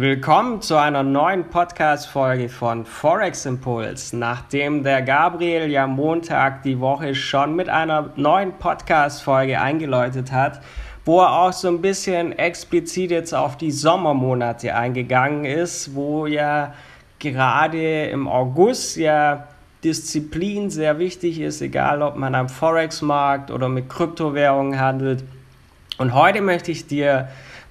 [0.00, 4.12] Willkommen zu einer neuen Podcast-Folge von Forex Impuls.
[4.12, 10.60] Nachdem der Gabriel ja Montag die Woche schon mit einer neuen Podcast-Folge eingeläutet hat,
[11.04, 16.74] wo er auch so ein bisschen explizit jetzt auf die Sommermonate eingegangen ist, wo ja
[17.18, 19.48] gerade im August ja
[19.82, 25.24] Disziplin sehr wichtig ist, egal ob man am Forex-Markt oder mit Kryptowährungen handelt.
[25.98, 27.26] Und heute möchte ich dir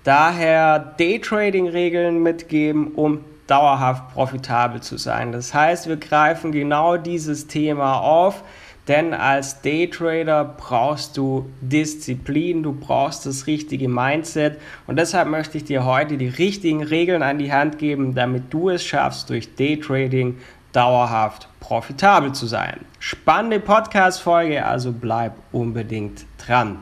[0.07, 5.33] daher Daytrading-Regeln mitgeben, um dauerhaft profitabel zu sein.
[5.33, 8.43] Das heißt, wir greifen genau dieses Thema auf,
[8.87, 15.65] denn als Daytrader brauchst du Disziplin, du brauchst das richtige Mindset und deshalb möchte ich
[15.65, 20.37] dir heute die richtigen Regeln an die Hand geben, damit du es schaffst, durch Daytrading
[20.71, 22.79] dauerhaft profitabel zu sein.
[22.99, 26.77] Spannende Podcast-Folge, also bleib unbedingt dran.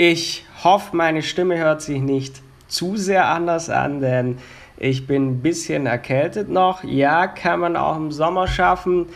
[0.00, 4.38] Ich hoffe, meine Stimme hört sich nicht zu sehr anders an, denn
[4.76, 6.84] ich bin ein bisschen erkältet noch.
[6.84, 9.06] Ja, kann man auch im Sommer schaffen,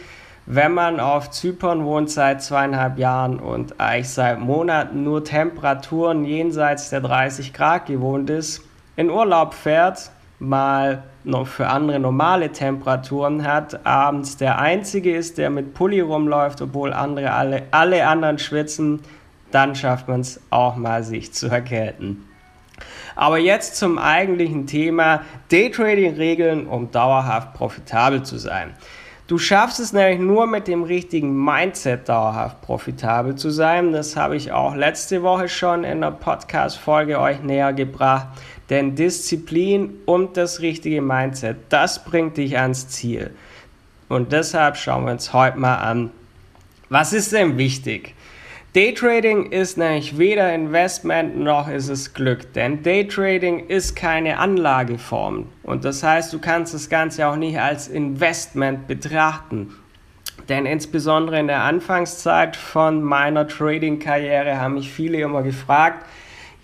[0.47, 6.91] wenn man auf Zypern wohnt seit zweieinhalb Jahren und eigentlich seit Monaten nur Temperaturen jenseits
[6.91, 8.63] der 30 Grad gewohnt ist,
[8.97, 15.49] in Urlaub fährt, mal noch für andere normale Temperaturen hat, abends der Einzige ist, der
[15.49, 18.99] mit Pulli rumläuft, obwohl andere alle, alle anderen schwitzen,
[19.55, 22.29] dann schafft man es auch mal, sich zu erkälten.
[23.15, 28.75] Aber jetzt zum eigentlichen Thema Daytrading-Regeln, um dauerhaft profitabel zu sein.
[29.29, 33.93] Du schaffst es nämlich nur mit dem richtigen Mindset dauerhaft profitabel zu sein.
[33.93, 38.29] Das habe ich auch letzte Woche schon in der Podcast-Folge euch näher gebracht.
[38.69, 43.31] Denn Disziplin und das richtige Mindset, das bringt dich ans Ziel.
[44.09, 46.11] Und deshalb schauen wir uns heute mal an,
[46.89, 48.15] was ist denn wichtig?
[48.75, 55.85] Daytrading ist nämlich weder Investment noch ist es Glück, denn Daytrading ist keine Anlageform und
[55.85, 59.75] das heißt, du kannst das Ganze auch nicht als Investment betrachten.
[60.49, 66.07] Denn insbesondere in der Anfangszeit von meiner Trading-Karriere haben mich viele immer gefragt,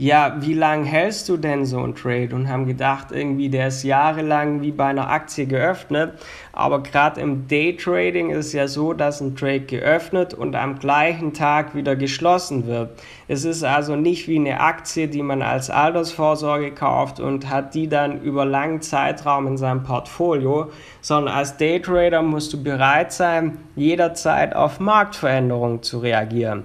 [0.01, 2.29] ja, wie lange hältst du denn so einen Trade?
[2.33, 6.13] Und haben gedacht, irgendwie, der ist jahrelang wie bei einer Aktie geöffnet.
[6.53, 11.33] Aber gerade im Daytrading ist es ja so, dass ein Trade geöffnet und am gleichen
[11.33, 12.91] Tag wieder geschlossen wird.
[13.27, 17.89] Es ist also nicht wie eine Aktie, die man als Altersvorsorge kauft und hat die
[17.89, 20.71] dann über langen Zeitraum in seinem Portfolio,
[21.01, 26.63] sondern als Daytrader musst du bereit sein, jederzeit auf Marktveränderungen zu reagieren.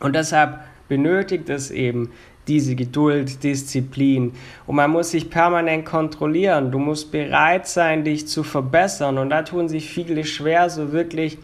[0.00, 2.10] Und deshalb benötigt es eben
[2.48, 4.32] diese Geduld, Disziplin.
[4.66, 6.70] Und man muss sich permanent kontrollieren.
[6.72, 9.18] Du musst bereit sein, dich zu verbessern.
[9.18, 11.38] Und da tun sich viele schwer, so wirklich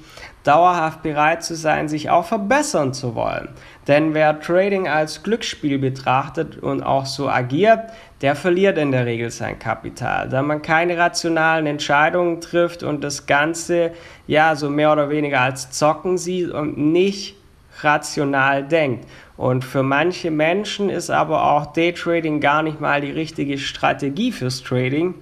[0.45, 3.51] dauerhaft bereit zu sein, sich auch verbessern zu wollen.
[3.87, 9.31] Denn wer Trading als Glücksspiel betrachtet und auch so agiert, der verliert in der Regel
[9.31, 13.93] sein Kapital, da man keine rationalen Entscheidungen trifft und das Ganze
[14.27, 17.38] ja so mehr oder weniger als Zocken sieht und nicht
[17.83, 19.07] rational denkt.
[19.37, 24.63] Und für manche Menschen ist aber auch Daytrading gar nicht mal die richtige Strategie fürs
[24.63, 25.15] Trading.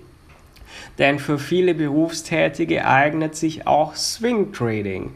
[0.99, 5.13] Denn für viele Berufstätige eignet sich auch Swing Trading,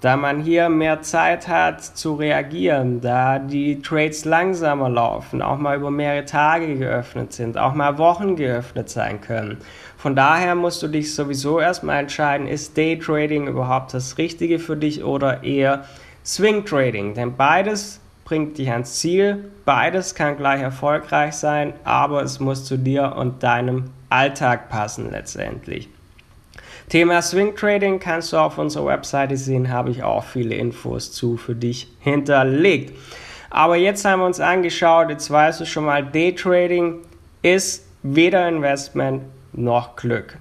[0.00, 5.76] da man hier mehr Zeit hat zu reagieren, da die Trades langsamer laufen, auch mal
[5.76, 9.58] über mehrere Tage geöffnet sind, auch mal Wochen geöffnet sein können.
[9.96, 15.02] Von daher musst du dich sowieso erstmal entscheiden, ist Daytrading überhaupt das Richtige für dich
[15.02, 15.84] oder eher
[16.26, 22.40] Swing Trading, denn beides bringt dich ans Ziel, beides kann gleich erfolgreich sein, aber es
[22.40, 25.88] muss zu dir und deinem Alltag passen letztendlich.
[26.88, 31.36] Thema Swing Trading kannst du auf unserer Webseite sehen, habe ich auch viele Infos zu
[31.36, 32.92] für dich hinterlegt.
[33.48, 37.02] Aber jetzt haben wir uns angeschaut, jetzt weißt du schon mal, Day Trading
[37.42, 39.22] ist weder Investment
[39.52, 40.38] noch Glück.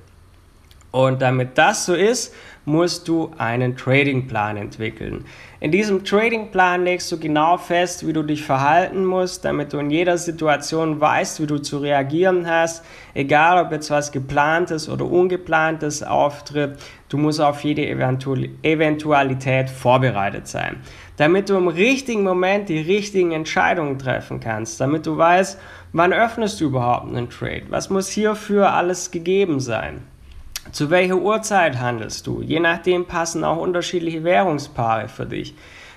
[0.96, 2.34] Und damit das so ist,
[2.64, 5.26] musst du einen Tradingplan entwickeln.
[5.60, 9.90] In diesem Tradingplan legst du genau fest, wie du dich verhalten musst, damit du in
[9.90, 16.02] jeder Situation weißt, wie du zu reagieren hast, egal ob jetzt was geplantes oder ungeplantes
[16.02, 16.78] auftritt.
[17.10, 20.78] Du musst auf jede Eventualität vorbereitet sein,
[21.18, 25.60] damit du im richtigen Moment die richtigen Entscheidungen treffen kannst, damit du weißt,
[25.92, 30.15] wann öffnest du überhaupt einen Trade, was muss hierfür alles gegeben sein.
[30.72, 32.42] Zu welcher Uhrzeit handelst du?
[32.42, 35.54] Je nachdem passen auch unterschiedliche Währungspaare für dich.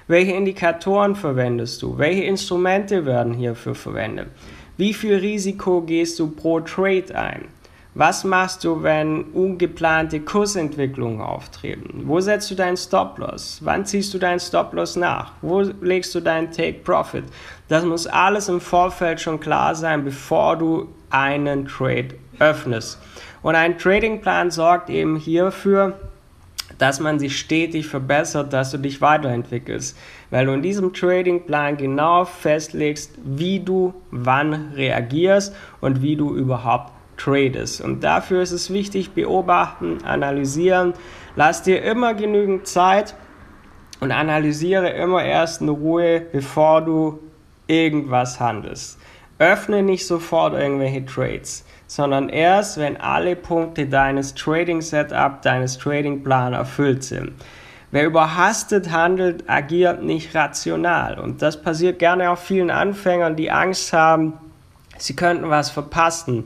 [0.06, 1.98] Welche Indikatoren verwendest du?
[1.98, 4.28] Welche Instrumente werden hierfür verwendet?
[4.76, 7.48] Wie viel Risiko gehst du pro Trade ein?
[7.94, 12.04] Was machst du, wenn ungeplante Kursentwicklungen auftreten?
[12.04, 13.58] Wo setzt du deinen Stop-Loss?
[13.64, 15.32] Wann ziehst du deinen Stop-Loss nach?
[15.42, 17.24] Wo legst du deinen Take-Profit?
[17.68, 22.98] Das muss alles im Vorfeld schon klar sein, bevor du einen Trade öffnest.
[23.42, 25.98] Und ein Tradingplan sorgt eben hierfür,
[26.76, 29.96] dass man sich stetig verbessert, dass du dich weiterentwickelst,
[30.30, 36.92] weil du in diesem Tradingplan genau festlegst, wie du wann reagierst und wie du überhaupt
[37.16, 37.80] tradest.
[37.80, 40.94] Und dafür ist es wichtig, beobachten, analysieren.
[41.36, 43.14] Lass dir immer genügend Zeit
[44.00, 47.18] und analysiere immer erst in Ruhe, bevor du
[47.66, 48.98] irgendwas handelst.
[49.38, 56.24] Öffne nicht sofort irgendwelche Trades, sondern erst, wenn alle Punkte deines Trading Setup, deines Trading
[56.24, 57.32] Plan erfüllt sind.
[57.90, 61.18] Wer überhastet handelt, agiert nicht rational.
[61.18, 64.34] Und das passiert gerne auch vielen Anfängern, die Angst haben,
[64.98, 66.44] sie könnten was verpassen.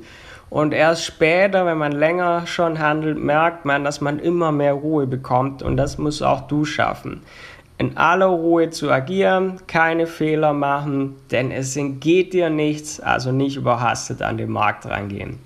[0.50, 5.06] Und erst später, wenn man länger schon handelt, merkt man, dass man immer mehr Ruhe
[5.06, 5.62] bekommt.
[5.62, 7.22] Und das muss auch du schaffen.
[7.82, 13.56] In aller Ruhe zu agieren, keine Fehler machen, denn es entgeht dir nichts, also nicht
[13.56, 15.40] überhastet an den Markt rangehen.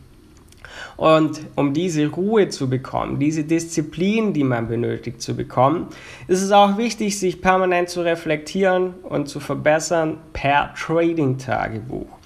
[0.99, 5.87] Und um diese Ruhe zu bekommen, diese Disziplin, die man benötigt zu bekommen,
[6.29, 12.19] ist es auch wichtig, sich permanent zu reflektieren und zu verbessern per Trading-Tagebuch.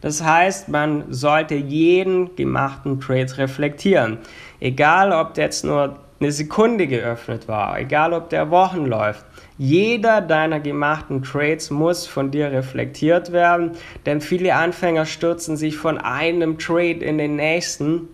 [0.00, 4.16] Das heißt, man sollte jeden gemachten Trade reflektieren.
[4.60, 9.24] Egal, ob jetzt nur eine Sekunde geöffnet war, egal, ob der Wochen läuft.
[9.56, 13.72] Jeder deiner gemachten Trades muss von dir reflektiert werden,
[14.04, 18.08] denn viele Anfänger stürzen sich von einem Trade in den nächsten.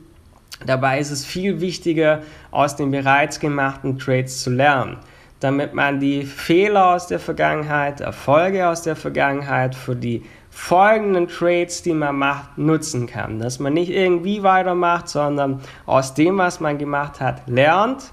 [0.66, 4.98] Dabei ist es viel wichtiger, aus den bereits gemachten Trades zu lernen
[5.44, 10.22] damit man die Fehler aus der Vergangenheit, Erfolge aus der Vergangenheit für die
[10.54, 13.40] folgenden Trades, die man macht, nutzen kann.
[13.40, 18.12] Dass man nicht irgendwie weitermacht, sondern aus dem, was man gemacht hat, lernt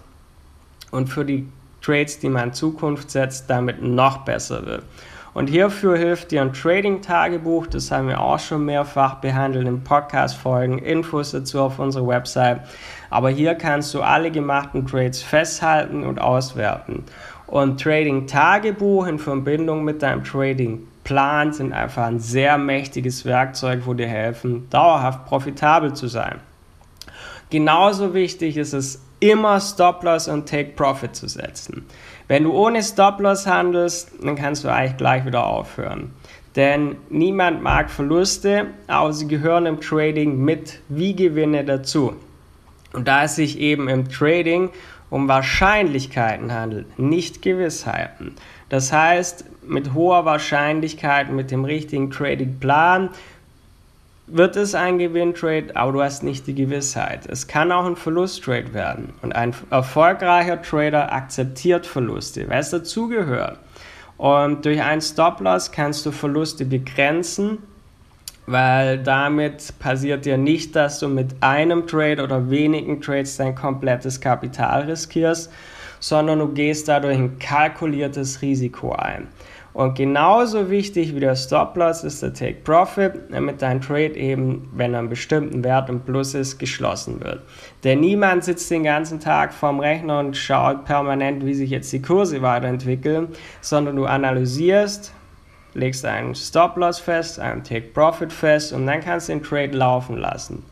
[0.90, 1.48] und für die
[1.82, 4.84] Trades, die man in Zukunft setzt, damit noch besser wird.
[5.34, 10.80] Und hierfür hilft dir ein Trading-Tagebuch, das haben wir auch schon mehrfach behandelt in Podcast-Folgen,
[10.80, 12.62] Infos dazu auf unserer Website.
[13.10, 17.06] Aber hier kannst du alle gemachten Trades festhalten und auswerten.
[17.48, 20.24] Und Trading-Tagebuch in Verbindung mit deinem
[21.12, 26.40] Trading-Plan sind einfach ein sehr mächtiges Werkzeug, wo dir helfen, dauerhaft profitabel zu sein.
[27.50, 31.86] Genauso wichtig ist es, immer Stop-Loss und Take-Profit zu setzen.
[32.28, 36.14] Wenn du ohne Stop-Loss handelst, dann kannst du eigentlich gleich wieder aufhören.
[36.56, 42.14] Denn niemand mag Verluste, aber sie gehören im Trading mit wie Gewinne dazu.
[42.94, 44.70] Und da es sich eben im Trading
[45.12, 48.36] um Wahrscheinlichkeiten handelt, nicht Gewissheiten.
[48.70, 53.10] Das heißt, mit hoher Wahrscheinlichkeit, mit dem richtigen Trading-Plan
[54.26, 57.28] wird es ein Gewinntrade, aber du hast nicht die Gewissheit.
[57.28, 59.14] Es kann auch ein Verlusttrade werden.
[59.22, 63.60] Und ein erfolgreicher Trader akzeptiert Verluste, weil es dazugehört.
[64.18, 67.58] Und durch einen Stop-Loss kannst du Verluste begrenzen,
[68.52, 74.20] weil damit passiert dir nicht, dass du mit einem Trade oder wenigen Trades dein komplettes
[74.20, 75.52] Kapital riskierst,
[76.00, 79.28] sondern du gehst dadurch ein kalkuliertes Risiko ein.
[79.74, 85.00] Und genauso wichtig wie der Stop-Loss ist der Take-Profit, damit dein Trade eben, wenn er
[85.00, 87.42] einen bestimmten Wert im Plus ist, geschlossen wird.
[87.86, 92.02] Denn niemand sitzt den ganzen Tag vorm Rechner und schaut permanent, wie sich jetzt die
[92.02, 93.30] Kurse weiterentwickeln,
[93.62, 95.14] sondern du analysierst,
[95.74, 100.64] legst einen Stop-Loss fest, einen Take-Profit fest und dann kannst du den Trade laufen lassen.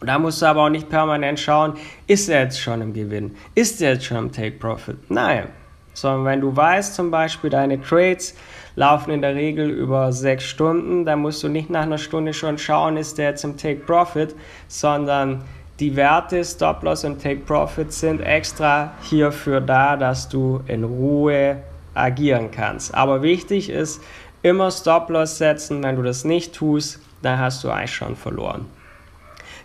[0.00, 1.74] Und da musst du aber auch nicht permanent schauen,
[2.06, 3.36] ist er jetzt schon im Gewinn?
[3.54, 5.10] Ist er jetzt schon im Take-Profit?
[5.10, 5.48] Nein,
[5.92, 8.34] sondern wenn du weißt zum Beispiel, deine Trades
[8.76, 12.56] laufen in der Regel über sechs Stunden, dann musst du nicht nach einer Stunde schon
[12.56, 14.34] schauen, ist der jetzt im Take Profit,
[14.68, 15.44] sondern
[15.80, 21.56] die Werte Stop Loss und Take Profit sind extra hierfür da, dass du in Ruhe
[21.94, 22.94] agieren kannst.
[22.94, 24.02] Aber wichtig ist,
[24.42, 25.82] immer Stop Loss setzen.
[25.82, 28.66] Wenn du das nicht tust, dann hast du eigentlich schon verloren.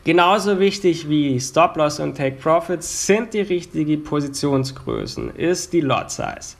[0.05, 6.58] Genauso wichtig wie Stop-Loss und Take-Profits sind die richtigen Positionsgrößen, ist die Lot Size.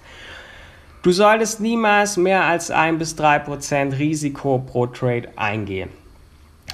[1.04, 5.92] Du solltest niemals mehr als 1 bis 3% Risiko pro Trade eingehen,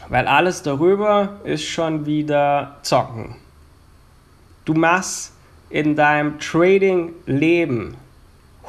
[0.07, 3.36] weil alles darüber ist schon wieder Zocken.
[4.63, 5.33] Du machst
[5.69, 7.98] in deinem Trading-Leben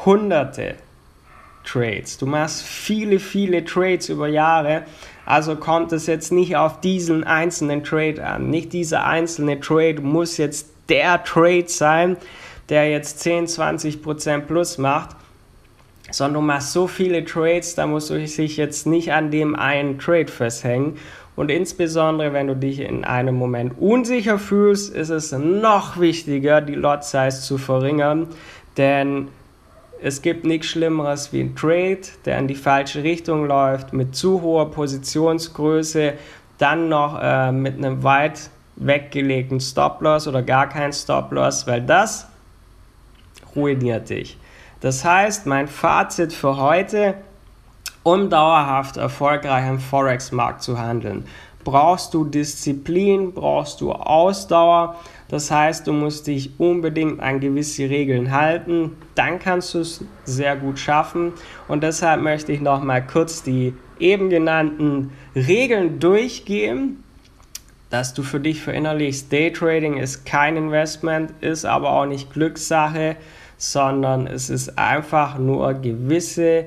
[0.04, 0.74] hunderte
[1.64, 2.19] Trades.
[2.19, 4.85] Du machst viele, viele Trades über Jahre.
[5.25, 8.50] Also kommt es jetzt nicht auf diesen einzelnen Trade an.
[8.50, 12.16] Nicht dieser einzelne Trade muss jetzt der Trade sein,
[12.69, 15.16] der jetzt 10, 20 Prozent plus macht,
[16.11, 19.99] sondern du machst so viele Trades, da musst du dich jetzt nicht an dem einen
[19.99, 20.97] Trade festhängen.
[21.35, 26.75] Und insbesondere, wenn du dich in einem Moment unsicher fühlst, ist es noch wichtiger, die
[26.75, 28.28] Lot Size zu verringern,
[28.76, 29.28] denn
[30.02, 34.42] es gibt nichts Schlimmeres wie ein Trade, der in die falsche Richtung läuft, mit zu
[34.42, 36.14] hoher Positionsgröße.
[36.59, 42.28] dann noch äh, mit einem weit weggelegten Stop-Loss oder gar kein Stop-Loss, weil das
[43.56, 44.38] ruiniert dich.
[44.80, 47.14] Das heißt, mein Fazit für heute,
[48.02, 51.26] um dauerhaft erfolgreich im Forex-Markt zu handeln,
[51.64, 54.97] brauchst du Disziplin, brauchst du Ausdauer.
[55.28, 58.97] Das heißt, du musst dich unbedingt an gewisse Regeln halten.
[59.14, 61.33] Dann kannst du es sehr gut schaffen.
[61.69, 67.02] Und deshalb möchte ich noch mal kurz die eben genannten Regeln durchgehen,
[67.88, 73.16] dass du für dich verinnerlichst, Daytrading ist kein Investment, ist aber auch nicht Glückssache,
[73.59, 76.64] sondern es ist einfach nur gewisse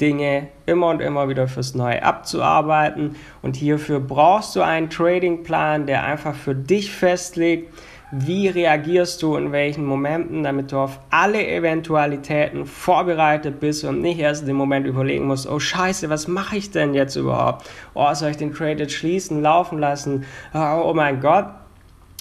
[0.00, 3.16] Dinge immer und immer wieder fürs Neue abzuarbeiten.
[3.42, 7.72] Und hierfür brauchst du einen Tradingplan, der einfach für dich festlegt,
[8.16, 14.20] wie reagierst du in welchen Momenten, damit du auf alle Eventualitäten vorbereitet bist und nicht
[14.20, 17.68] erst in dem Moment überlegen musst, oh scheiße, was mache ich denn jetzt überhaupt?
[17.94, 20.24] Oh, soll ich den Trade jetzt schließen, laufen lassen?
[20.52, 21.46] Oh, oh mein Gott,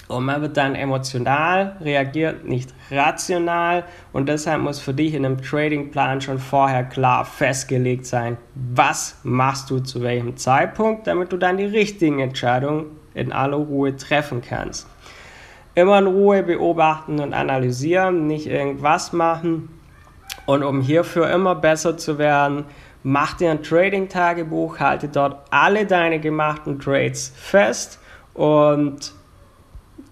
[0.10, 3.86] und man wird dann emotional reagiert, nicht rational.
[4.12, 9.69] Und deshalb muss für dich in einem Tradingplan schon vorher klar festgelegt sein, was machst
[9.69, 14.88] du zu welchem Zeitpunkt, damit du dann die richtigen Entscheidungen in aller Ruhe treffen kannst.
[15.75, 19.69] Immer in Ruhe beobachten und analysieren, nicht irgendwas machen.
[20.45, 22.65] Und um hierfür immer besser zu werden,
[23.03, 28.00] mach dir ein Trading-Tagebuch, halte dort alle deine gemachten Trades fest
[28.33, 29.13] und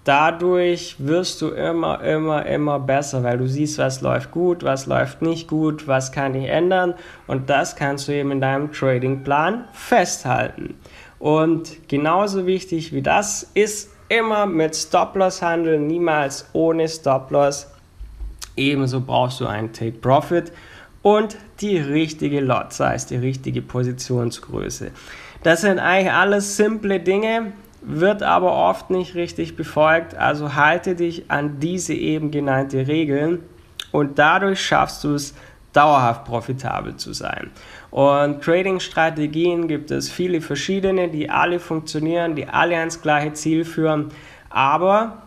[0.04, 5.22] dadurch wirst du immer, immer, immer besser, weil du siehst, was läuft gut, was läuft
[5.22, 6.96] nicht gut, was kann ich ändern
[7.28, 10.76] und das kannst du eben in deinem Tradingplan festhalten.
[11.20, 17.68] Und genauso wichtig wie das ist immer mit Stop-Loss handeln, niemals ohne Stop-Loss.
[18.58, 20.52] Ebenso brauchst du einen Take Profit
[21.02, 24.92] und die richtige Lot Size, die richtige Positionsgröße.
[25.44, 30.16] Das sind eigentlich alles simple Dinge, wird aber oft nicht richtig befolgt.
[30.16, 33.40] Also halte dich an diese eben genannte Regeln
[33.92, 35.34] und dadurch schaffst du es,
[35.74, 37.50] dauerhaft profitabel zu sein.
[37.92, 44.10] Und Trading-Strategien gibt es viele verschiedene, die alle funktionieren, die alle ans gleiche Ziel führen,
[44.50, 45.22] aber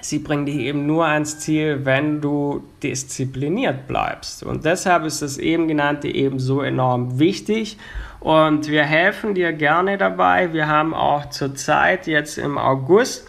[0.00, 4.42] sie bringen dich eben nur ans Ziel, wenn du diszipliniert bleibst.
[4.42, 7.78] Und deshalb ist das eben genannte eben so enorm wichtig.
[8.20, 10.52] Und wir helfen dir gerne dabei.
[10.52, 13.28] Wir haben auch zurzeit jetzt im August,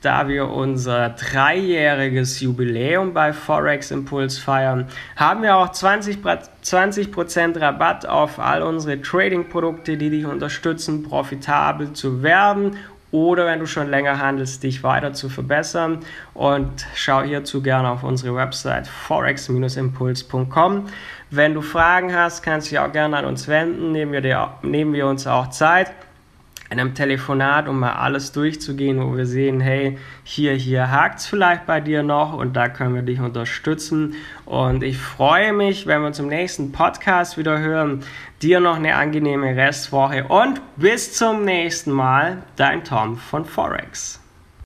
[0.00, 7.08] da wir unser dreijähriges Jubiläum bei Forex Impuls feiern, haben wir auch 20%, 20
[7.60, 12.76] Rabatt auf all unsere Trading-Produkte, die dich unterstützen, profitabel zu werden
[13.10, 16.00] oder wenn du schon länger handelst, dich weiter zu verbessern.
[16.34, 20.86] Und schau hierzu gerne auf unsere Website forex-impuls.com.
[21.30, 23.92] Wenn du Fragen hast, kannst du dich auch gerne an uns wenden.
[23.92, 25.92] Nehmen wir, dir, nehmen wir uns auch Zeit
[26.70, 31.26] in einem Telefonat, um mal alles durchzugehen, wo wir sehen, hey, hier, hier hakt es
[31.26, 34.14] vielleicht bei dir noch und da können wir dich unterstützen.
[34.44, 38.04] Und ich freue mich, wenn wir uns im nächsten Podcast wieder hören.
[38.42, 44.20] Dir noch eine angenehme Restwoche und bis zum nächsten Mal, dein Tom von Forex.